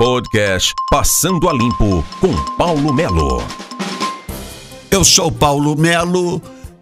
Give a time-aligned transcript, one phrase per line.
[0.00, 3.42] Podcast Passando a Limpo com Paulo Melo.
[4.90, 6.40] Eu sou Paulo Melo.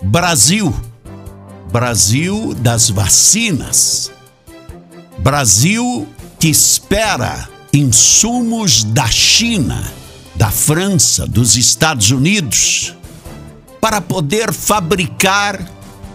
[0.03, 0.75] Brasil.
[1.71, 4.11] Brasil das vacinas.
[5.19, 6.05] Brasil
[6.37, 9.81] que espera insumos da China,
[10.35, 12.98] da França, dos Estados Unidos
[13.79, 15.59] para poder fabricar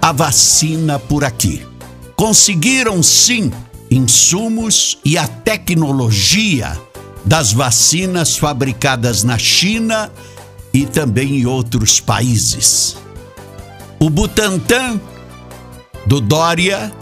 [0.00, 1.66] a vacina por aqui.
[2.14, 3.50] Conseguiram sim
[3.90, 6.78] insumos e a tecnologia
[7.24, 10.10] das vacinas fabricadas na China
[10.72, 12.96] e também em outros países.
[13.98, 15.00] O Butantan
[16.06, 16.92] do Dória,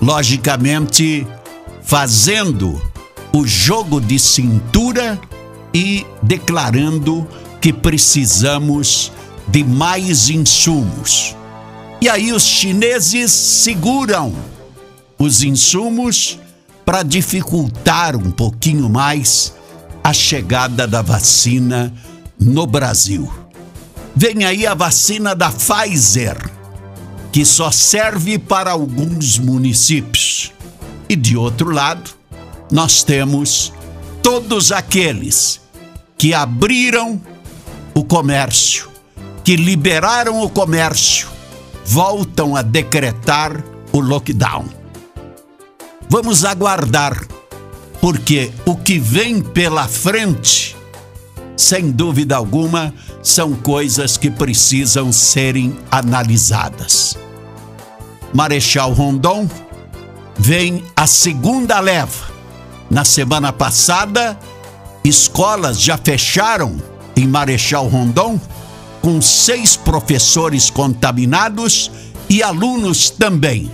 [0.00, 1.26] logicamente,
[1.82, 2.80] fazendo
[3.32, 5.20] o jogo de cintura
[5.74, 7.26] e declarando
[7.60, 9.12] que precisamos
[9.48, 11.36] de mais insumos.
[12.00, 14.34] E aí os chineses seguram
[15.18, 16.38] os insumos
[16.84, 19.54] para dificultar um pouquinho mais
[20.04, 21.92] a chegada da vacina
[22.38, 23.32] no Brasil.
[24.14, 26.38] Vem aí a vacina da Pfizer,
[27.32, 30.52] que só serve para alguns municípios.
[31.08, 32.10] E de outro lado,
[32.70, 33.72] nós temos
[34.22, 35.60] todos aqueles
[36.18, 37.20] que abriram
[37.94, 38.95] o comércio
[39.46, 41.28] que liberaram o comércio
[41.84, 44.64] voltam a decretar o lockdown.
[46.10, 47.16] Vamos aguardar,
[48.00, 50.76] porque o que vem pela frente,
[51.56, 57.16] sem dúvida alguma, são coisas que precisam serem analisadas.
[58.34, 59.48] Marechal Rondon
[60.36, 62.32] vem a segunda leva.
[62.90, 64.36] Na semana passada,
[65.04, 66.82] escolas já fecharam
[67.16, 68.40] em Marechal Rondon
[69.06, 71.92] com seis professores contaminados
[72.28, 73.70] e alunos também.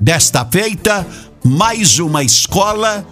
[0.00, 1.06] Desta feita,
[1.44, 3.06] mais uma escola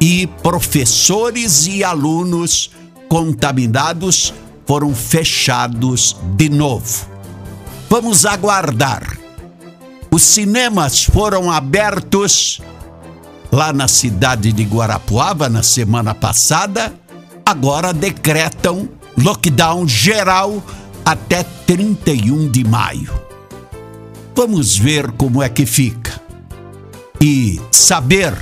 [0.00, 2.70] e professores e alunos
[3.06, 4.32] contaminados
[4.66, 7.06] foram fechados de novo.
[7.90, 9.18] Vamos aguardar.
[10.10, 12.62] Os cinemas foram abertos
[13.52, 16.94] lá na cidade de Guarapuava na semana passada,
[17.44, 20.62] agora decretam lockdown geral
[21.08, 23.18] até 31 de maio.
[24.36, 26.20] Vamos ver como é que fica
[27.18, 28.36] e saber